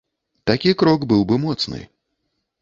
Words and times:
Такі 0.51 0.71
крок 0.83 1.05
быў 1.11 1.21
бы 1.33 1.39
моцны. 1.45 1.79